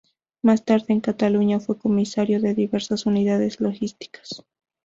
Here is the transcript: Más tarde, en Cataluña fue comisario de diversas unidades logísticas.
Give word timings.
Más 0.41 0.65
tarde, 0.65 0.93
en 0.93 0.99
Cataluña 0.99 1.59
fue 1.59 1.77
comisario 1.77 2.41
de 2.41 2.55
diversas 2.55 3.05
unidades 3.05 3.59
logísticas. 3.59 4.43